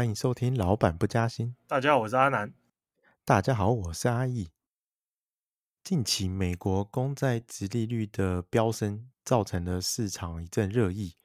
[0.00, 1.48] 欢迎收听《老板不加薪》。
[1.66, 2.54] 大家好，我是阿南。
[3.22, 4.48] 大家好，我是阿义。
[5.84, 11.16] 近期美国公债殖利率的飙升，造成了市场一阵热议。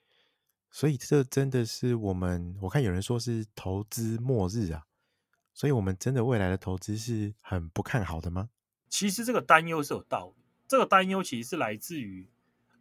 [0.70, 4.84] 所以这真的是我们，我看有人说是投资末日啊。
[5.54, 8.50] 所以我们真的未来的投资是很不看好的吗？
[8.90, 10.44] 其实这个担忧是有道理。
[10.68, 12.30] 这个担忧其实是来自于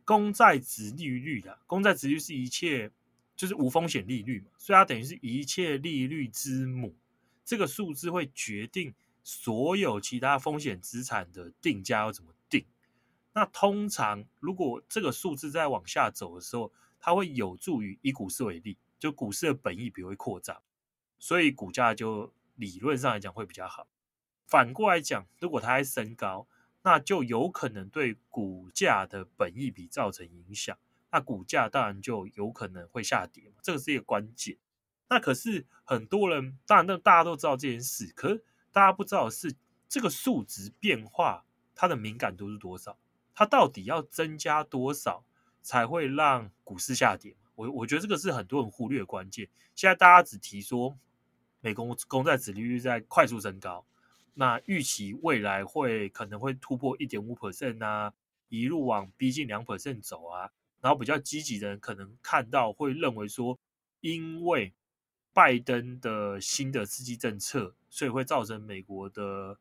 [0.04, 1.60] 公债殖利率的。
[1.68, 2.90] 公债殖利率是一切
[3.36, 6.96] 就是无风险利率嘛，所以它等于是一切利率之母。
[7.44, 12.64] 这个数字会决定所有其他风险资产的定价要怎么定。
[13.32, 20.62] 那通常如果这个数字在往下走的时候，它会有助于以股市为例，就股市的本益比会扩张，
[21.18, 23.88] 所以股价就理论上来讲会比较好。
[24.46, 26.46] 反过来讲，如果它还升高，
[26.82, 30.78] 那就有可能对股价的本益比造成影响，
[31.14, 34.58] 那股价当然就有可能会下跌嘛，这个是一个关键。
[35.08, 39.54] 那可是很多人，当然，大家都知道这件事，可是大家不知道的是
[39.88, 42.98] 这个数值变化它的敏感度是多少，
[43.32, 45.24] 它到底要增加多少
[45.62, 47.36] 才会让股市下跌？
[47.54, 49.48] 我我觉得这个是很多人忽略的关键。
[49.76, 50.98] 现在大家只提说
[51.60, 53.86] 美国公债殖利率在快速升高。
[54.34, 58.12] 那预期未来会可能会突破一点五 percent 啊，
[58.48, 60.50] 一路往逼近两 percent 走啊，
[60.84, 63.58] 然后比较积极的人可能看到会认为说，
[64.02, 64.74] 因为
[65.32, 69.58] 拜登的新的刺激政策，所以会造成美国的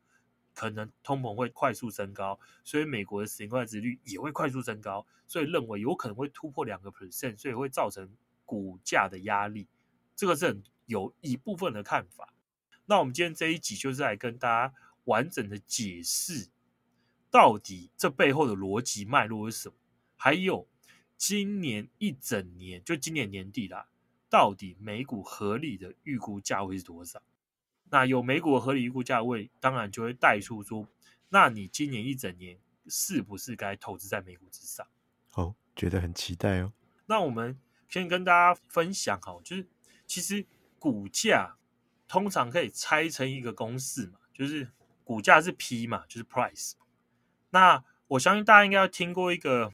[0.52, 9.66] 可能通膨会快速升高，所以美国的十年国债殖利率也会快速升高，所以认为有可能会突破两个 percent，所以会造成股价的压力，
[10.14, 12.34] 这个是很有一部分的看法。
[12.84, 16.50] 那我们今天这一集就是来跟大家完整的解释，
[17.30, 19.74] 到底这背后的逻辑脉络是什么？
[20.16, 20.68] 还有
[21.16, 23.88] 今年一整年，就今年年底啦，
[24.28, 27.22] 到底美股合理的预估价位是多少？
[27.90, 30.86] 那有美股合理预估价位，当然就会带出说，
[31.28, 34.86] 那你今年一整年是不是该投资在美股之上？
[35.34, 36.72] 哦，觉得很期待哦。
[37.06, 39.66] 那我们先跟大家分享哈，就是
[40.06, 40.46] 其实
[40.78, 41.56] 股价。
[42.06, 44.70] 通常可以拆成一个公式嘛，就是
[45.04, 46.74] 股价是 P 嘛，就是 Price。
[47.48, 49.72] 那我相信大家应该要听过一个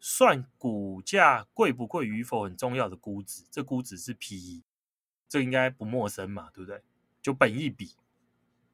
[0.00, 4.62] 算股价贵不贵与否很重要的估值，这估值是 PE，
[5.28, 6.82] 这应该不陌生嘛，对不对？
[7.20, 7.96] 就本一比。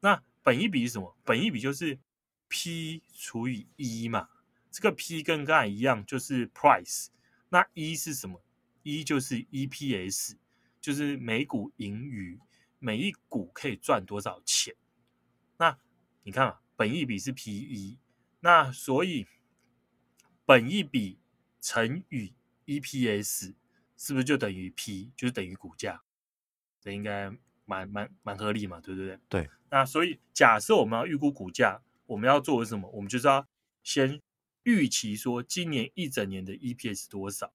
[0.01, 1.17] 那本一比是什么？
[1.23, 1.99] 本一比就是
[2.47, 4.29] P 除以 E 嘛。
[4.71, 7.07] 这个 P 跟刚才一样，就是 Price。
[7.49, 8.43] 那 E 是什么
[8.83, 10.35] ？E 就是 EPS，
[10.81, 12.39] 就是每股盈余。
[12.77, 14.75] 每一股可以赚多少钱？
[15.57, 15.75] 那
[16.23, 17.97] 你看啊，本一比是 PE，
[18.41, 19.25] 那所以
[20.45, 21.17] 本益比
[21.59, 22.33] 乘以
[22.65, 23.55] EPS
[23.97, 26.03] 是不是就等于 P，就是等于股价？
[26.79, 27.31] 这应该
[27.65, 29.19] 蛮蛮蛮合理嘛，对不对？
[29.27, 29.49] 对。
[29.69, 32.89] 那所以假设我们要预估股价，我们要做的什么？
[32.91, 33.47] 我们就是要
[33.83, 34.21] 先
[34.63, 37.51] 预期说今年一整年的 EPS 多少，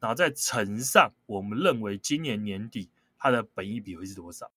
[0.00, 2.90] 然后再乘上我们认为今年年底。
[3.16, 4.52] 它的本益比会是多少？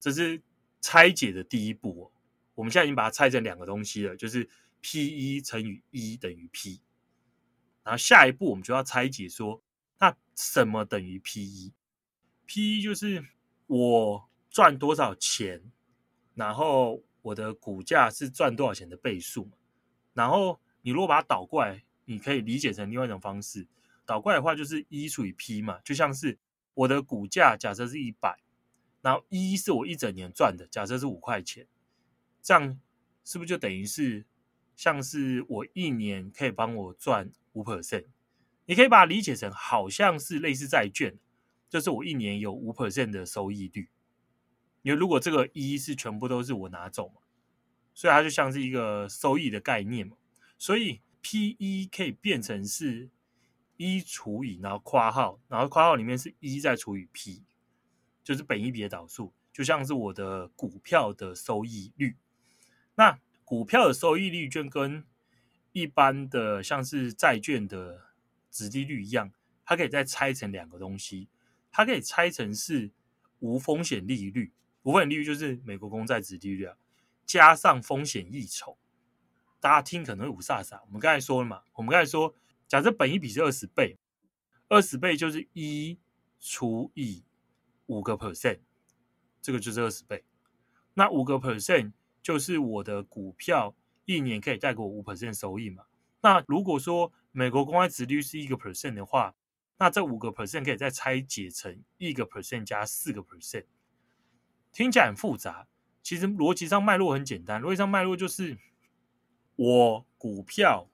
[0.00, 0.40] 这是
[0.80, 2.04] 拆解的第一步哦。
[2.54, 4.48] 我们现在已经把它拆成两个东西了，就是
[4.84, 6.82] P 一乘以一等于 P。
[7.82, 9.62] 然后下一步我们就要拆解说，
[9.98, 11.72] 那什么等于 pep
[12.60, 13.24] 一就是
[13.66, 15.72] 我赚多少钱，
[16.34, 19.52] 然后我的股价是赚多少钱的倍数嘛。
[20.12, 23.66] 然后你如果把它倒过来，你可以理解成另外一种方式，
[24.04, 26.38] 倒过来的话就是一除以 P 嘛，就像是。
[26.76, 28.36] 我的股价假设是一百，
[29.00, 31.68] 然后一是我一整年赚的，假设是五块钱，
[32.42, 32.80] 这样
[33.24, 34.26] 是不是就等于是
[34.76, 38.06] 像是我一年可以帮我赚五 percent？
[38.66, 41.16] 你可以把它理解成好像是类似债券，
[41.68, 43.88] 就是我一年有五 percent 的收益率。
[44.82, 47.20] 因为如果这个一是全部都是我拿走嘛，
[47.94, 50.16] 所以它就像是一个收益的概念嘛，
[50.58, 53.10] 所以 PE 可以变成是。
[53.76, 57.42] 一除以，然后括号，然后括号里面是一再除以 P，
[58.22, 62.16] 就是本一比的导数，就像是我的股票的收益率。
[62.94, 65.04] 那股票的收益率就跟
[65.72, 68.06] 一般的像是债券的
[68.50, 69.32] 殖利率一样，
[69.64, 71.28] 它可以再拆成两个东西，
[71.70, 72.90] 它可以拆成是
[73.40, 74.52] 无风险利率，
[74.82, 76.76] 无风险利率就是美国公债殖利率啊，
[77.26, 78.78] 加上风险溢酬。
[79.60, 82.34] 大家听可能会五煞煞，我们刚才说了嘛，我们刚才说。
[82.66, 83.98] 假设本一比是二十倍，
[84.68, 85.98] 二十倍就是一
[86.40, 87.22] 除以
[87.86, 88.60] 五个 percent，
[89.42, 90.24] 这个就是二十倍。
[90.94, 91.92] 那五个 percent
[92.24, 93.76] 就是我的股票
[94.06, 95.84] 一年可以带给我五 percent 收益嘛？
[96.22, 99.34] 那如果说美国公开殖利率是一个 percent 的话，
[99.76, 103.66] 那这五个 percent 可以再拆解成一个 percent 加四个 percent，
[104.72, 105.68] 听起来很复杂，
[106.02, 108.56] 其实逻辑上脉络很简单，逻辑上脉络就是
[109.56, 110.88] 我股票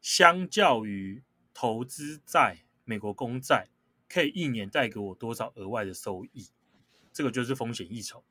[0.00, 3.66] 相较于投资在美国公债，
[4.08, 6.46] 可以一年带给我多少额外的收益，
[7.12, 8.22] 这个就是风险溢酬。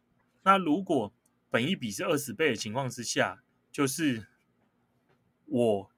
[0.43, 1.11] 那如果
[1.55, 3.41] 本一比是二十倍的情况之下，
[3.71, 4.27] 就是
[5.45, 5.89] 我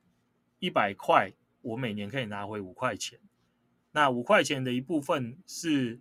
[0.59, 1.33] 一百块，
[1.63, 3.19] 我每年可以拿回五块钱。
[3.93, 5.99] 那五块钱的一部分是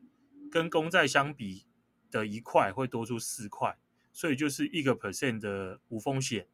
[0.50, 1.64] 跟公债相比
[2.10, 3.78] 的一块会多出四块，
[4.12, 6.46] 所以就是一个 percent 的无风险，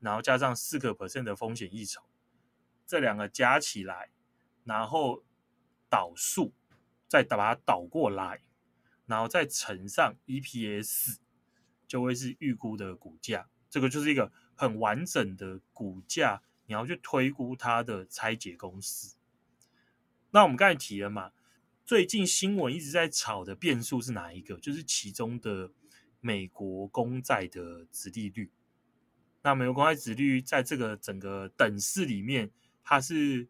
[0.00, 2.00] 然后加上四个 percent 的风险溢酬，
[2.86, 4.08] 这两个加起来，
[4.64, 5.22] 然后
[5.90, 6.54] 导数，
[7.06, 8.40] 再把它倒过来，
[9.04, 11.18] 然后再乘上 EPS，
[11.88, 13.48] 就会是预估的股价。
[13.68, 19.16] 这个就是一个很完整的股价，你要去推估它的拆解公式。
[20.30, 21.32] 那我们刚才提了嘛，
[21.84, 24.58] 最近新闻一直在炒的变数是哪一个？
[24.58, 25.72] 就是其中的
[26.20, 28.50] 美国公债的殖利率。
[29.42, 32.50] 那美国公债殖利率在这个整个等式里面，
[32.82, 33.48] 它是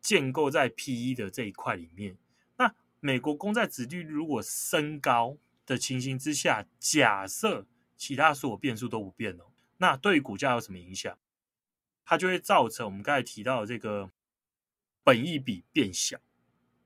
[0.00, 2.16] 建构在 PE 的这一块里面。
[2.58, 7.66] 那美国公债殖利率如果升高的情形之下，假设
[7.96, 11.18] 其他所有变数都不变哦，那对股价有什么影响？
[12.04, 14.10] 它就会造成我们刚才提到的这个。
[15.06, 16.18] 本益比变小，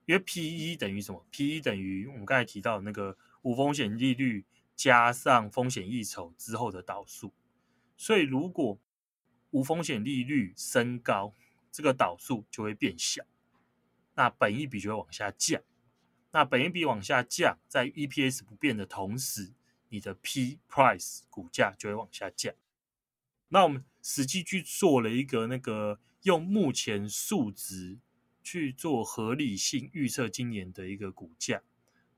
[0.04, 4.44] 因为 P/E 等于什么？P/E 等于我们刚才提到那个无风险利率
[4.75, 7.32] 加上风险溢酬之后的倒数。
[7.96, 8.76] 所以如果
[9.52, 11.32] 无风险利率升高，
[11.70, 13.24] 这个倒数就会变小，
[14.16, 15.62] 那本益比就会往下降。
[16.38, 19.52] 那本益比往下降，在 EPS 不变的同时，
[19.88, 22.55] 你的 P price 股价就会往下降。
[23.49, 27.99] 那我们实际去做了一个那个用目前数值。
[28.40, 31.61] 去做合理性预测今年的一个股价，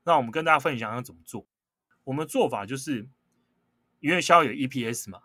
[0.05, 1.45] 那我们跟大家分享要怎么做。
[2.05, 3.09] 我们做法就是，
[3.99, 5.23] 因为需要有 EPS 嘛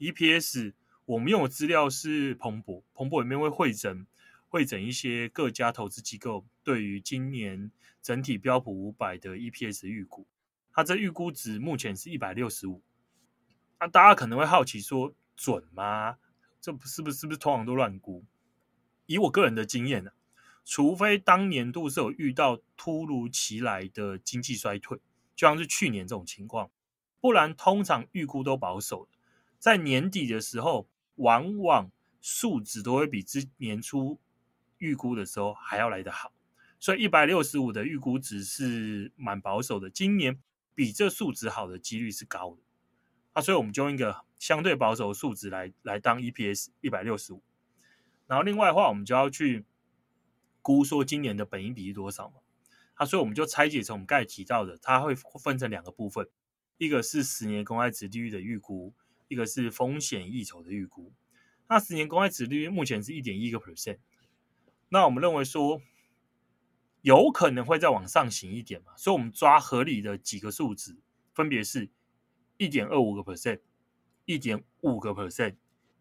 [0.00, 0.72] ，EPS
[1.04, 4.04] 我们用的资料是彭博，彭博里面会汇整
[4.48, 7.70] 汇整一些各家投资机构对于今年
[8.02, 10.26] 整体标普五百的 EPS 预估，
[10.72, 12.82] 它这预估值目前是一百六十五。
[13.78, 16.18] 那大家可能会好奇说，准吗？
[16.60, 18.24] 这不是不是不是通常都乱估？
[19.06, 20.10] 以我个人的经验呢、
[20.64, 24.98] 除非当年度是有遇到突如其来的经济衰退，
[25.36, 26.70] 就像是去年这种情况，
[27.20, 29.08] 不然通常预估都保守。
[29.58, 31.90] 在年底的时候，往往
[32.20, 34.18] 数值都会比之年初
[34.78, 36.32] 预估的时候还要来得好。
[36.78, 40.40] 所以一百六十五的预估值是蛮保守的，今年
[40.74, 42.62] 比这数值好的几率是高的。
[43.32, 47.42] 啊，所以我们就用一个相对保守的数值来来当 EPS 一百六十五。
[48.26, 49.64] 然后另外的话，我们就要去。
[50.60, 52.40] 估说今年的本益比是多少嘛？
[52.94, 56.28] 啊，所以我们就拆解成我们刚才提到的，它会分成两个部分，
[56.76, 58.92] 一个是十年公债殖利率的预估，
[59.28, 61.14] 一个是风险溢酬的预估。
[61.68, 63.98] 那十年公债殖利率目前是一点一个 percent，
[64.88, 65.80] 那我们认为说
[67.02, 70.96] 有可能会再往上行一点嘛，所以我们抓合理的几个数值，
[71.32, 71.90] 分别是
[72.56, 73.60] 一点二五个 percent、
[74.24, 75.56] 一点五个 percent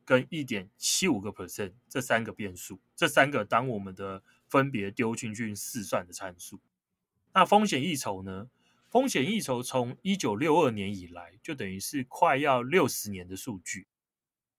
[0.06, 4.24] 跟一点七五个 percent 这三个变数，这三个当我们的。
[4.50, 6.62] 分别丢进去试算的参数。
[7.34, 8.50] 那风险溢酬呢？
[8.90, 13.88] 风险溢酬从一九六二年以来，就等于是快要六十年的数据。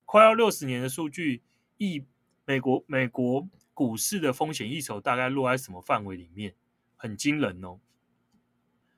[0.04, 1.42] 快要六十年的数据，
[1.78, 2.04] 一
[2.44, 3.48] 美国美国
[3.78, 6.56] 股市的风险溢酬大概落在什么范围里面？
[6.96, 7.78] 很惊人哦。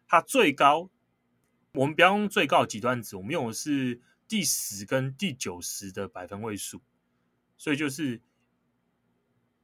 [0.09, 0.89] 它最高，
[1.75, 6.81] 我们不要用最高极端值，我们用的是第十跟第九十的百分位数，
[7.59, 8.23] 所以就是。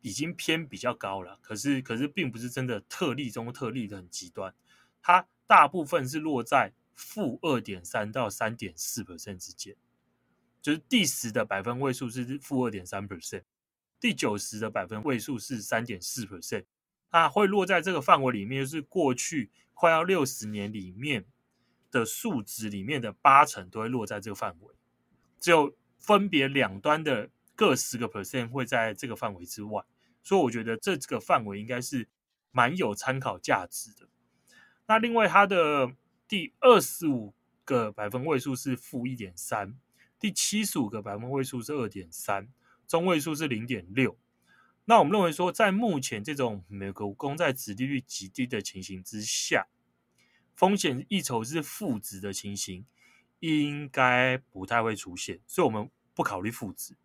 [0.03, 4.55] 已经偏比较高了，可是可是并不是真的特例中特例的很极端，
[5.03, 9.75] 它大部分是落在负二点三到三点四 percent 之间，
[10.63, 13.43] 就是第十的百分位数是负二点三 percent，
[14.07, 16.65] 第九十的百分位数是三点四 percent，
[17.11, 21.25] 它会落在这个范围里面，就是过去快要六十年里面
[21.91, 24.73] 的数值里面的八成都会落在这个范围，
[25.41, 29.85] 只有分别两端的各十个 percent 会在这个范围之外。
[30.23, 32.07] 所以我觉得这这个范围应该是
[32.53, 34.07] 蛮有参考价值的。
[34.87, 35.97] 那另外它的
[36.29, 37.35] 第二十五
[37.65, 39.77] 个百分位数是负一点三，
[40.21, 42.47] 第七十五个百分位数是二点三，
[42.87, 44.19] 中位数是零点六。
[44.85, 49.67] 那我们认为说，在目前这种美国公债殖利率极低的情形之下，
[50.55, 52.87] 风险溢酬是负值的情形
[53.41, 56.97] 应该不太会出现，所以我们不考虑负值，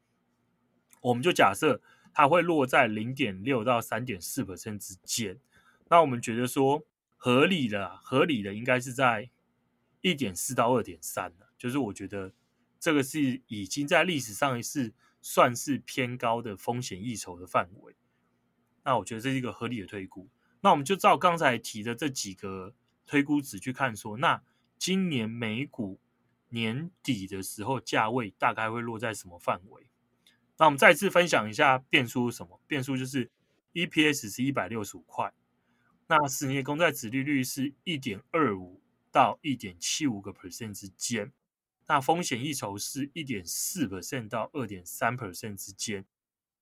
[1.01, 1.81] 我们就假设。
[2.13, 5.39] 它会落在零点六到三点四百分之间，
[5.87, 6.85] 那我们觉得说
[7.15, 9.29] 合理的，合理的应该是在
[10.01, 12.33] 一点四到二点三，就是我觉得
[12.81, 17.95] 这个是已经在历史上是算是偏高的风险溢酬的范围。
[18.83, 20.27] 那我觉得这是一个合理的推估。
[20.61, 22.73] 那我们就照刚才提的这几个
[23.05, 24.41] 推估值去看说，那
[24.77, 25.99] 今年美股
[26.49, 29.87] 年底的时候价位大概会落在什么范围？
[30.57, 32.61] 那我们再次分享一下变数是什么？
[32.67, 33.31] 变数就是
[33.73, 35.33] EPS 是一百六十五块，
[36.07, 41.31] 那十年公债殖利率是一点二五到一点七五个 percent 之间，
[41.91, 46.05] 那风险溢酬是一点四 percent 到二点三 percent 之间。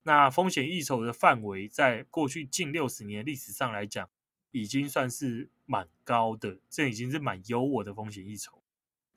[0.02, 4.10] 那风险溢酬的范围，在过去近六十年历史上来讲，
[4.50, 8.64] 已经算是蛮高的，这已经是蛮优渥的风险溢酬。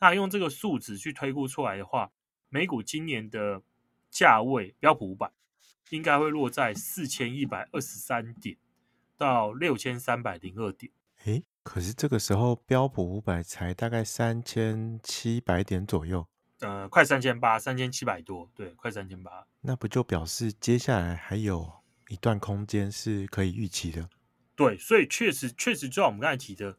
[0.00, 2.12] 那用这个数值去推估出来的话，
[2.50, 3.62] 美股今年的
[4.10, 5.32] 价位标普五百
[5.88, 8.58] 应该会落在四千一百二十三点
[9.16, 10.92] 到六千三百零二点。
[11.24, 16.26] 诶，可是这个时候标普五百才大概三千七百点左右。
[16.60, 19.46] 呃，快三千八，三千七百多，对，快三千八。
[19.60, 21.72] 那不就表示接下来还有
[22.08, 24.08] 一段空间是可以预期的？
[24.54, 26.78] 对，所以确实确实，就像我们刚才提的，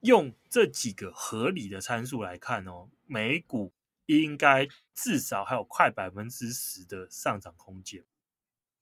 [0.00, 3.72] 用这几个合理的参数来看哦，美股
[4.06, 8.04] 应该至少还有快百分之十的上涨空间。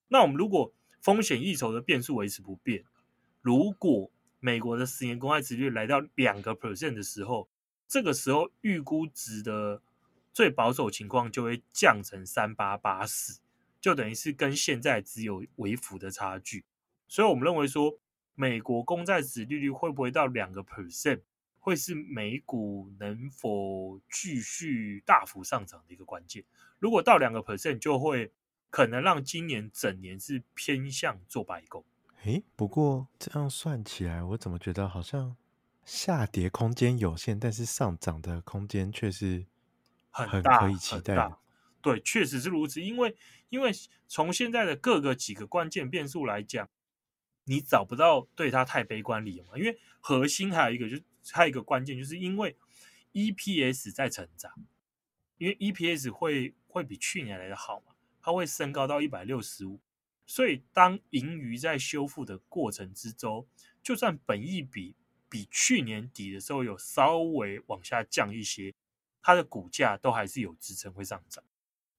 [0.09, 2.85] 那我们如果风险溢酬的变数维持不变，
[3.40, 4.11] 如果
[4.42, 7.49] 美国的十年公债殖利率来到两个 percent 的时候，
[7.88, 9.80] 这个时候预估值的。
[10.34, 13.38] 最保守情况就会降成三八八四，
[13.78, 16.64] 就等于是跟现在只有微幅的差距。
[17.06, 17.99] 所以我们认为说，
[18.34, 21.20] 美国公债殖利率会不会到两个 percent，
[21.58, 26.42] 会是美股能否继续大幅上涨的一个关键。
[26.78, 28.32] 如果到两个 percent，就会
[28.70, 31.84] 可能让今年整年是偏向做白工。
[32.25, 35.37] 诶，不过这样算起来，我怎么觉得好像
[35.85, 39.47] 下跌空间有限，但是上涨的空间却是。
[40.14, 41.33] 很可以期待。
[41.81, 42.83] 对，确实是如此。
[42.83, 43.17] 因为，
[43.49, 43.73] 因为
[44.07, 46.69] 从现在的各个几个关键变数来讲，
[47.45, 49.57] 你找不到对它太悲观理由嘛。
[49.57, 51.02] 因为核心还有一个，就是
[51.33, 52.55] 还有一个关键，就是因为
[53.14, 54.52] EPS 在成长，
[55.38, 59.81] 因为 EPS 会会比去年来的好嘛，它会升高到一百六十五。
[60.26, 63.47] 所以，当盈余在修复的过程之中，
[63.83, 64.95] 就算本益比
[65.29, 68.75] 比去年底的时候有稍微往下降一些。
[69.25, 71.45] 它的股价都还是有支撑会上涨，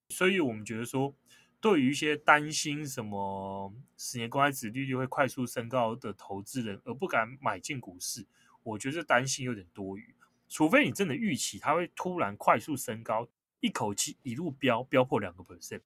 [0.10, 1.16] 所以我们觉得说，
[1.62, 8.28] 对于一些担心什么十年公开殖利率会快速升高的投资人而不敢买进股市，
[8.62, 10.14] 我觉得担心有点多余。
[10.50, 13.30] 除非你真的预期它会突然快速升高，
[13.62, 15.82] 一口气一路飙飙破两个百分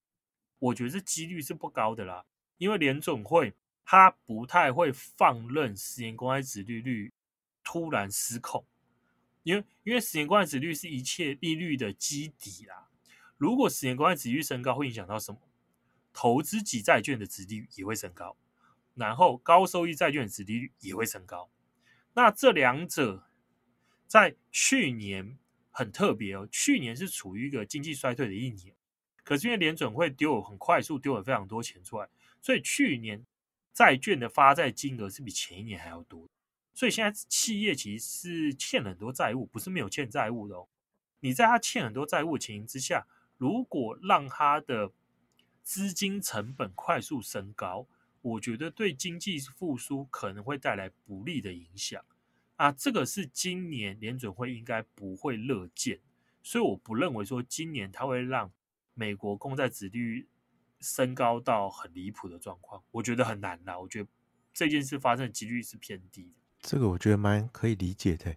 [0.60, 2.26] 我觉得这几率是不高的啦。
[2.58, 3.54] 因为联准会
[3.86, 7.14] 它不太会放任十年公债殖利率
[7.64, 8.66] 突然失控。
[9.44, 12.90] 因为因为十年公债殖率是一切利率的基底啦。
[13.38, 15.40] 如果十年公债殖率升高，会影响到什么？
[16.12, 18.36] 投资级债券的殖利率也会升高，
[18.96, 21.52] 然后高收益债券的殖利率也会升高。
[22.16, 23.30] 那这两者
[24.08, 25.38] 在去年
[25.70, 28.76] 很特别哦，去年是处于一个经济衰退的一年，
[29.28, 32.08] 可是因为联准会丢很快速丢了非常多钱出来，
[32.42, 33.26] 所以去年
[33.74, 36.30] 债券的发债金额是比前一年还要多。
[36.74, 40.70] 所以现在企业其实是欠很多债务，不是没有欠债务的哦。
[41.20, 43.06] 你在他欠很多债务的情形之下，
[43.38, 44.94] 如果让他的
[45.62, 47.86] 资金成本快速升高，
[48.22, 52.02] 我觉得对经济复苏可能会带来不利的影响
[52.56, 52.72] 啊。
[52.72, 56.00] 这个是今年联准会应该不会乐见，
[56.42, 58.50] 所以我不认为说今年他会让
[58.98, 60.28] 美国公债殖率
[60.80, 63.78] 升高到很离谱的状况，我觉得很难啦。
[63.78, 64.10] 我觉得
[64.52, 66.32] 这件事发生的几率是偏低的。
[66.60, 68.36] 这个我觉得蛮可以理解的，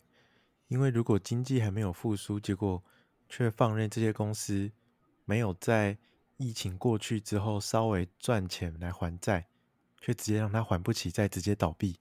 [0.68, 2.84] 因为如果经济还没有复苏，结果
[3.26, 4.70] 却放任这些公司
[5.24, 5.96] 没有在
[6.36, 9.48] 疫情过去之后稍微赚钱来还债，
[9.98, 11.98] 却直接让他还不起再直接倒闭，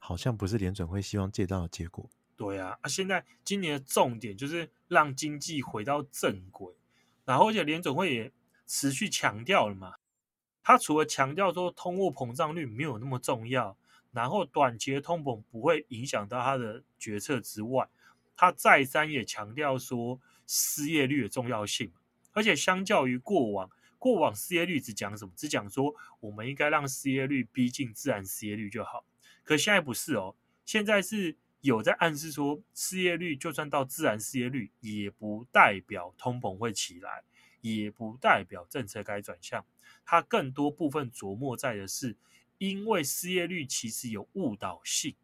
[0.00, 2.10] 好像不是联准会希望见到的结果。
[2.36, 6.74] 对啊，啊，现在今年的重点就是让经济回到正轨，
[7.24, 8.32] 然后而且联总会也
[8.66, 9.94] 持续强调了嘛，
[10.62, 13.76] 他除了强调说通货膨胀率没有那么重要。
[14.12, 17.88] 然后短期的通膨不会影响到他的决策之外，
[18.36, 21.90] 他再三也强调说失业率的重要性，
[22.32, 25.32] 而且相较于过往，过往失业率只讲什么？
[25.34, 29.06] 只讲说我们应该让失业率逼近自然失业率就好。
[29.42, 30.36] 可现在不是哦，
[30.66, 37.24] 现在是有在暗示说失业率就算到自然失业率，也不代表通膨会起来，
[37.62, 39.64] 也不代表政策该转向。
[40.04, 42.16] 它更多部分琢磨在的是。
[42.58, 45.16] 因为失业率其实有误导性，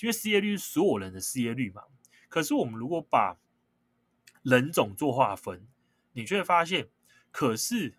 [0.00, 1.84] 因为失业率是所有人的失业率嘛。
[2.28, 3.38] 可是我们如果把
[4.42, 5.66] 人种做划分，
[6.12, 6.90] 你就会发现，
[7.30, 7.94] 可是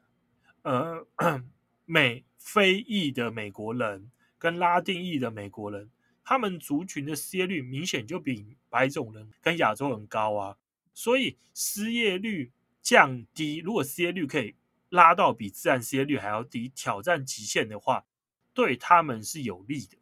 [0.62, 1.07] 呃
[1.85, 5.89] 美非裔的美国人跟拉丁裔的美国人，
[6.24, 10.58] 他们族群的失业率明显就比白种人跟亚洲人高啊。
[10.94, 12.51] 所以失业率
[12.82, 14.56] 降低，如果失业率可以
[14.89, 18.06] 拉到比自然失业率还要低，挑战极限的话，
[18.53, 19.98] 对他们是有利的。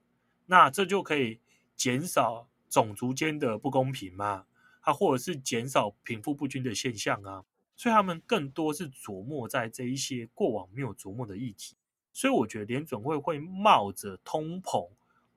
[0.47, 1.39] 那这就可以
[1.75, 4.45] 减少种族间的不公平嘛，
[4.81, 7.45] 啊或者是减少贫富不均的现象啊。
[7.77, 11.75] 所以他们更多是琢磨在这一些过往没有琢磨的议题。
[12.13, 14.89] 所以我觉得联准会会冒着通膨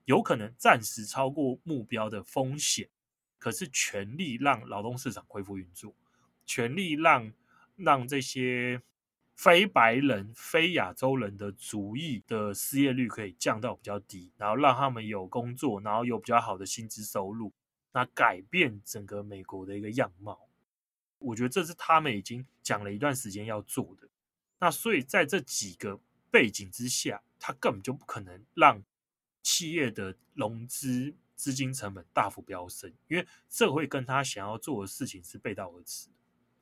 [0.05, 2.89] 有可能暂时超过目标的风险。
[3.39, 5.95] 可是全力让劳动市场恢复运作，
[6.47, 7.31] 全力让
[7.77, 8.81] 让这些
[9.35, 17.53] 非白人、非亚洲人的族裔的失业率可以降到比较低，然后让他们有工作，然后有比较好的薪资收入，
[17.93, 20.49] 那改变整个美国的一个样貌。
[21.19, 24.09] 我觉得这是他们已经讲了一段时间要做的。
[24.59, 28.83] 那所以在这几个背景之下，他根本就不可能让
[29.45, 31.15] 企业的融资。
[31.37, 36.09] 资金成本大幅飙升，因为这会跟他想要做的事情是背道而驰。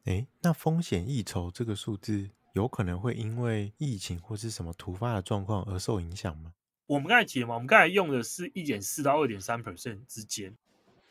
[0.05, 6.55] 诶，那风险溢酬这个数字有可能会因为疫情或是什么突发的状况而受影响吗？
[6.87, 10.57] 我们刚才提了嘛，我们刚才用的是一点四到二点三 percent 之间。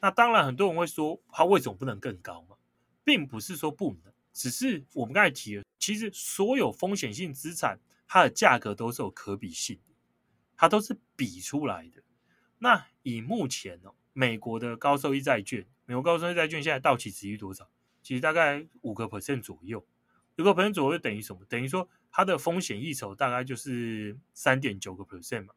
[0.01, 2.57] 那当然，很多人会说，它为什么不能更高嘛？
[3.03, 9.90] 并不是说不能，只是我们刚才提了，其实所有风险性资产它的价格都是有可比性的，
[10.61, 12.03] 它都是比出来的。
[12.59, 17.67] 那以目前哦，美国的高收益债券，美国高收益债券现在到期值率多少？
[18.03, 19.83] 其实大概五个 percent 左右，
[20.37, 21.43] 五个 percent 左右等于什么？
[21.45, 25.55] 等于说它的风险溢酬大概就是三点九个 percent 嘛。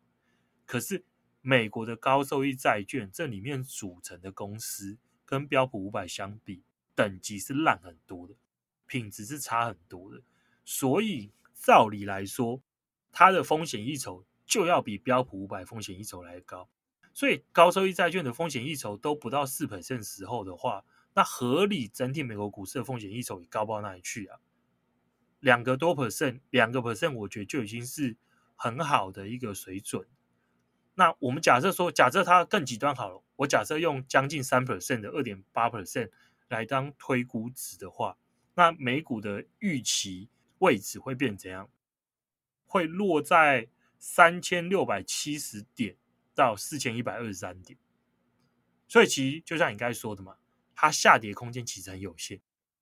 [0.64, 1.04] 可是
[1.42, 4.96] 美国的高收益债券这里面组成的公司
[5.26, 6.62] 跟标普五百相比，
[6.94, 8.34] 等级是烂很多的，
[8.86, 10.22] 品质是差很多的。
[10.64, 12.62] 所以照理来说，
[13.12, 16.68] 它的风险溢酬就要比标普五百风险溢酬来高。
[17.12, 24.38] 所以高收益债券的风险溢酬都不到四 percent 时候的话，那合理整体美国股市的风险溢酬也高不到哪里去啊？
[25.40, 28.16] 两个多 percent，两个 percent，我觉得就已经是
[28.54, 30.06] 很好的一个水准。
[30.94, 36.10] 那我们假设说，假设它更极端好了，我假设用将近三 percent 的二点八 percent
[36.46, 38.16] 来当推估值的话，
[38.54, 41.68] 那美股的预期位置会变怎样？
[42.66, 43.68] 会落在
[44.04, 45.96] 三千六百七十点。
[46.36, 47.78] 到四千一百二十三点，
[48.88, 50.34] 所以其实就像你刚才说的嘛，
[50.74, 52.40] 它下跌空间其实很有限。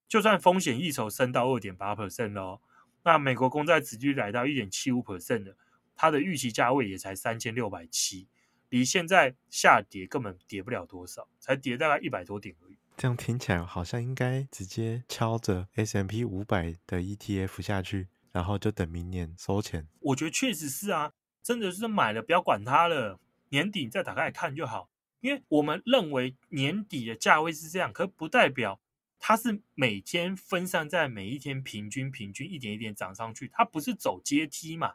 [0.09, 2.63] 就算风险溢酬升到二点八 percent 哦，
[3.05, 5.55] 那美国公债殖利率来到一点七五 percent 的，
[5.95, 8.27] 它的预期价位也才三千六百七，
[8.71, 12.79] 离现在下跌根本跌不了多少，才跌大概一百多点而已。
[12.97, 19.87] 这样听起来好像应该直接敲着 S M P 五百的 ETF 下去，然后就等明年收钱。
[20.01, 23.21] 我觉得确实是啊，真的是买了不要管它了。
[23.51, 24.89] 年底再打开看就好，
[25.21, 28.81] 因为我们认为年底的价位是这样，可不代表
[29.19, 34.95] 它是每天分散在每一天平均平均一点一点涨上去，它不是走阶梯嘛，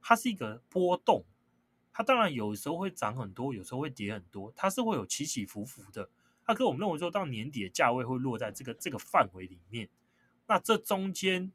[0.00, 1.24] 它是一个波动，
[1.92, 6.10] 它当然有时候会涨很多，有时候会跌很多，它是会有起起伏伏的。
[6.48, 9.88] 那可我们认为说到年底的价位会落在这个这个范围里面，
[10.48, 11.52] 那这中间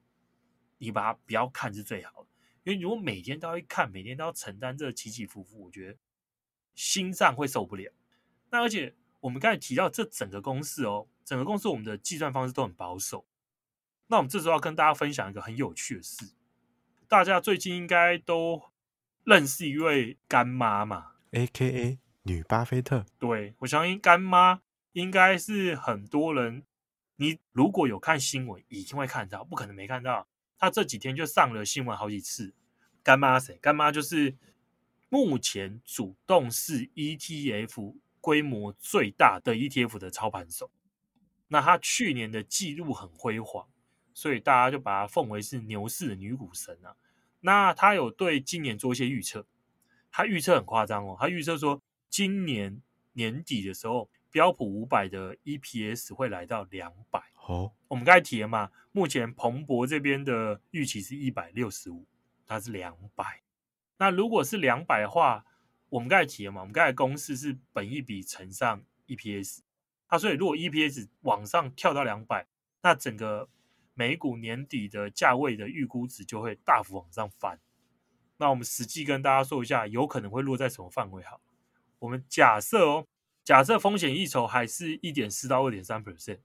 [0.82, 2.30] 你把它不要看是最好的，
[2.64, 5.98] 因为如果每天都要看，每天都要承担这起起伏伏，我觉得。
[6.74, 7.92] 心脏会受不了。
[8.50, 13.28] 那而且我们刚才提到这整个公式哦，整个公式我们的计算方式都很保守。
[14.08, 16.34] 那我们这时候要跟大家分享一个很有趣的事。
[17.10, 18.72] 大家最近应该都
[19.26, 23.06] 认识一位干妈嘛，AKA 女巴菲特。
[23.20, 24.62] 对，我相信干妈
[24.94, 26.64] 应该是很多人，
[27.18, 30.26] 你如果有看新闻，一定会看到，不可能没看到。
[30.62, 32.54] 他这几天就上了新闻好几次。
[33.04, 33.58] 干妈谁？
[33.62, 34.38] 干妈就是。
[35.14, 40.72] 目前主动式 ETF 规模最大的 ETF 的操盘手，
[41.50, 43.68] 那他去年的记录很辉煌，
[44.14, 46.96] 所以大家就把他奉为是牛市的女股神啊。
[47.42, 49.46] 那他有对今年做一些预测，
[50.10, 57.22] 他预测很夸张哦，他预测说今年年底的时候，标普五百的 EPS 会来到两百。
[57.52, 62.08] 哦，我们刚才提了嘛，目前彭博这边的预期是一百六十五，
[62.48, 63.42] 它是两百。
[63.98, 65.46] 那如果是两百的话，
[65.90, 69.60] 我们刚才提了嘛，我们刚才公式是本益比乘上 EPS，
[70.08, 72.48] 它所以如果 EPS 往上跳到两百，
[72.84, 73.50] 那整个
[73.94, 77.60] 美股年底的价位的预估值就会大幅往上翻。
[78.38, 81.22] 那我们实际跟大家说一下，有可能会落在什么范围？
[81.24, 81.42] 好，
[82.00, 83.08] 我们假设哦，
[83.44, 86.40] 假设风险溢酬还是一点四到二点三 percent，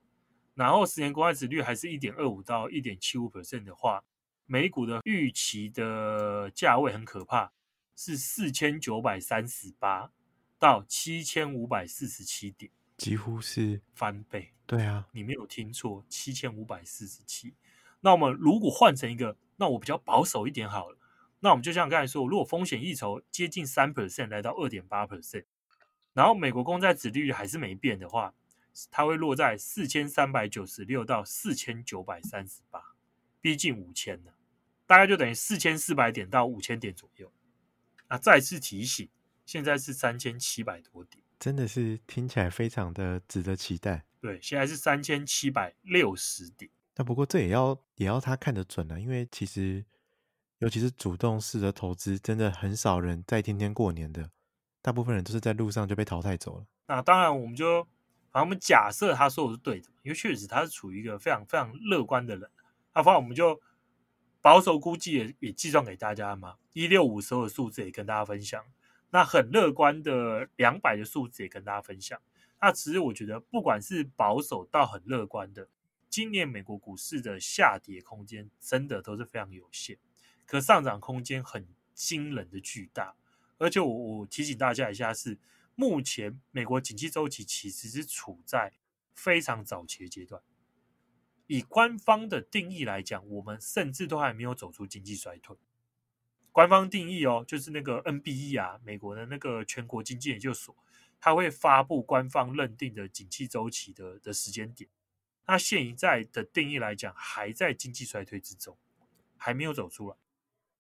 [0.57, 4.03] 然后十年国债殖率还是一点二五到一点七五 percent 的话，
[4.47, 7.53] 美股的预期的价位很可怕，
[7.95, 10.11] 是四千九百三十八
[10.59, 14.55] 到七千五百四十七点，几乎是翻倍。
[14.67, 17.55] 对啊，你没有听错，七千五百四十七。
[18.01, 20.99] 那我们如果换成一个，那我比较保守一点好了。
[21.41, 25.45] 那我们就像刚才说，如果风险溢酬接近三 percent，来到二点八 percent，
[26.15, 28.35] 然后美国公债殖利率还是没变的话，
[28.91, 32.95] 它会落在四千三百九十六到四千九百三十八，
[33.41, 34.35] 逼近五千了，
[34.87, 37.33] 大概就等于四千四百点到五千点左右。
[38.09, 39.09] 那再次提醒，
[39.45, 44.05] 现在是三千七百多点，真的是听起来非常的值得期待。
[44.21, 46.71] 对，现在是三千七百六十点。
[46.97, 49.85] 那不过这也要也要他看得准了，因为其实。
[50.61, 54.31] 尤其是主动式的投资，真的很少人在天天过年的，
[54.81, 56.67] 大部分人都是在路上就被淘汰走了。
[56.87, 57.87] 那当然，我们就
[58.37, 62.51] 反正我们假设他说的是对的，因为确实他是处于一个非常非常乐观的人。
[62.95, 63.59] 那反正我们就
[64.43, 68.63] 保守估计也也计算给大家嘛，一六五所有的数字也跟大家分享。
[69.09, 72.21] 那很乐观的两百的数字也跟大家分享。
[72.61, 75.71] 那其实我觉得，不管是保守到很乐观的，
[76.11, 79.97] 今年美国股市的下跌空间真的都是非常有限。
[80.45, 83.15] 可上涨空间很惊人的巨大，
[83.57, 85.39] 而且我我提醒大家一下是，
[85.77, 88.73] 目前美国景气周期其实是处在
[89.15, 90.43] 非常早期的阶段。
[91.47, 95.57] 以官方的定义来讲，我们甚至都还没有走出经济衰退。
[96.51, 100.75] 官方定义哦，就是那个 NBE 啊，美国的那个全国经济研究所，
[101.21, 104.89] 它会发布官方认定的景气周期的的时间点。
[105.47, 108.77] 那现在的定义来讲，还在经济衰退之中，
[109.37, 110.17] 还没有走出来。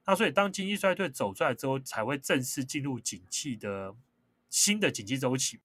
[0.06, 3.94] 那所以，当经济衰退走出来之后，才会正式进入景气的
[4.48, 5.60] 新的景气周期。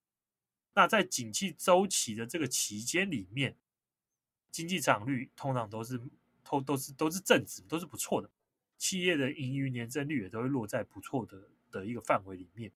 [0.74, 3.56] 那在景气周期的这个期间里面，
[4.52, 6.00] 经济成长率通常都是
[6.44, 8.30] 都都是都是正值，都是不错的。
[8.78, 12.72] 企业的盈余年增率也都会落在不错的的一个范围里面。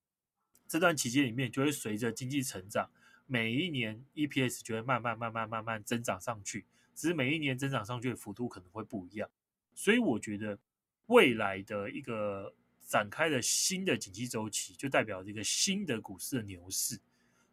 [0.68, 2.90] 这段期间里面，就会随着经济成长，
[3.26, 6.66] 每一年 EPS 就会慢慢慢慢慢慢增长上去。
[6.94, 9.30] 只是每一年增长上去的幅度可能会不一样。
[9.74, 10.60] 所以我觉得。
[11.08, 17.00] 未来的一个展开了新的景气周期，就代表这个新的股市的牛市，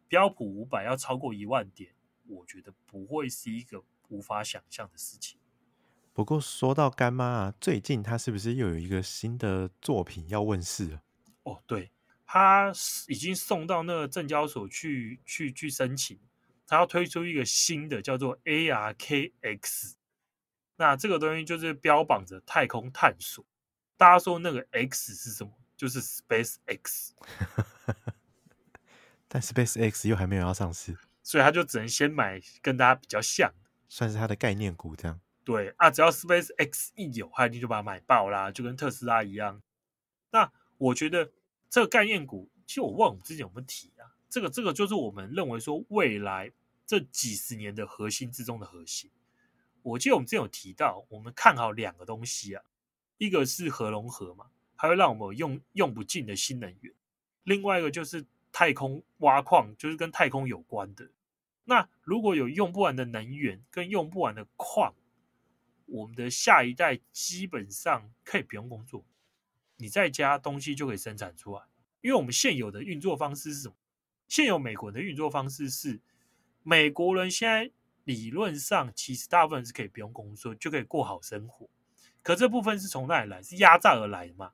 [0.07, 1.91] 标普五百要超过一万点，
[2.27, 5.39] 我觉得不会是一个无法想象的事情。
[6.13, 11.01] 不过说到干妈啊，最近她是不是又有一个新的作品要问世了？
[11.41, 11.91] 哦，对，
[12.27, 12.71] 她
[13.07, 16.19] 已经送到那个证交所去去去申请，
[16.67, 19.95] 她要推出一个新的叫做 ARKX。
[20.75, 23.43] 那这个东西就是标榜着太空探索，
[24.03, 25.53] 大家说那个 X 是什么？
[25.77, 27.13] 就是 Space X，
[29.29, 35.21] 但 Space X 又还没有要上市，所以他就只能先买跟大家比较像的，算是他的概念股这样。
[35.45, 39.61] 对啊，只要 Space X 一有，他一定就把它买爆啦，就跟特斯拉一样。
[40.31, 41.31] 那我觉得
[41.69, 44.11] 这个概念股，其实我忘了我们之前有没有提啊？
[44.29, 46.51] 这个这个就是我们认为说未来
[46.85, 49.09] 这几十年的核心之中的核心。
[49.81, 52.63] 我记得我们之前有提到，我们看好两个东西啊，
[53.25, 56.93] 一个是核融合嘛，它会让我们用用不尽的新能源；
[57.43, 61.09] 另外一个就是太空挖矿，就是跟太空有关的。
[61.63, 64.93] 那如果有用不完的能源跟用不完的矿，
[65.85, 69.05] 我们的下一代基本上可以不用工作，
[69.77, 71.61] 你在家东西就可以生产出来。
[72.01, 73.75] 因为我们现有的运作方式是什么？
[74.27, 76.01] 现有美国的运作方式是
[76.61, 77.71] 美国人现在。
[78.05, 81.69] 理论上，其实大部分是可以不用工作就可以过好生活，
[82.23, 83.43] 可这部分是从哪里来？
[83.43, 84.53] 是压榨而来的嘛？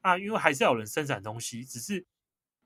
[0.00, 2.04] 啊，因为还是要有人生产东西，只是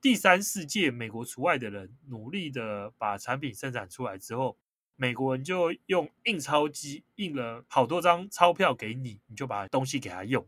[0.01, 4.57] 第三世界美国除外的人努力的把产品生产出来之后，
[4.97, 10.47] 美国人就用印钞机印了好多张钞票给你，你就把东西给他用。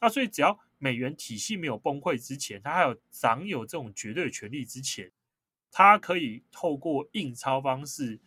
[0.00, 5.10] 那所以只要美元体系没有崩溃之前，他还有掌有这种绝对权力之前，
[5.70, 8.20] 他可以透过印钞方式。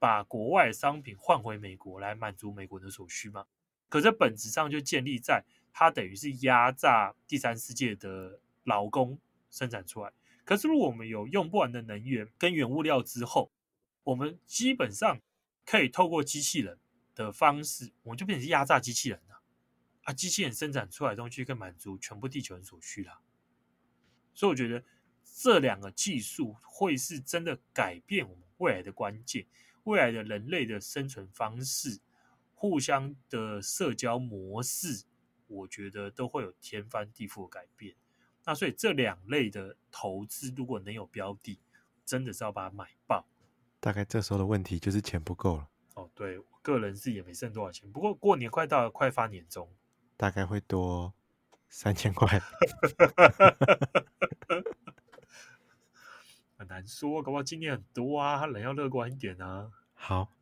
[0.00, 3.46] 把国外商品换回美国来满足美国的所需吗？
[3.88, 9.18] 可是本质上就建立在它等于是压榨第三世界的劳工
[9.50, 10.12] 生产出来。
[10.44, 13.50] 可是如果我们有用不完的能源跟原物料之后，
[14.04, 15.20] 我们基本上
[15.66, 16.78] 可以透过机器人
[17.14, 19.42] 的方式，我们就变成压榨机器人了。
[20.04, 23.20] 啊，机器人生产出来的东西可以满足全部地球人所需了。
[24.32, 24.82] 所以我觉得
[25.36, 29.46] 这两个技术会是真的改变我们未来的关键。
[29.84, 32.00] 未来的人类的生存方式、
[32.60, 35.04] 互相的社交模式，
[35.46, 37.94] 我觉得都会有天翻地覆的改变。
[38.44, 41.60] 那所以这两类的投资，如果能有标的，
[42.04, 43.24] 真的是要把它买爆。
[43.78, 45.68] 大概这时候的问题就是钱不够了。
[45.94, 49.72] 哦，对，我个人是也没剩多少钱，不过过年快到了，快发年终，
[50.16, 51.14] 大概会多
[51.68, 52.26] 三千块。
[56.56, 59.70] 很难说，搞不好今年很多啊，人要乐观一点啊。
[59.94, 60.32] 好，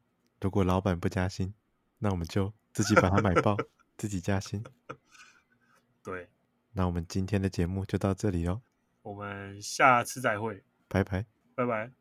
[0.41, 1.53] 如果老板不加薪，
[1.99, 3.57] 那我们就自己把它买爆，
[3.97, 4.63] 自己加薪。
[6.03, 6.29] 对，
[6.73, 8.63] 那我们今天的节目就到这里哦。
[9.03, 11.93] 我们下次再会，拜拜，拜拜。